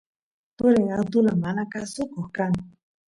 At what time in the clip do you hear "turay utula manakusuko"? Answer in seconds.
0.57-2.19